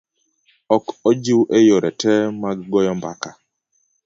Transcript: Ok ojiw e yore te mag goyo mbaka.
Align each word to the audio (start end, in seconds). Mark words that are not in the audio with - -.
Ok 0.75 0.85
ojiw 1.09 1.41
e 1.57 1.59
yore 1.67 1.91
te 2.01 2.13
mag 2.41 2.57
goyo 2.71 2.93
mbaka. 2.99 3.29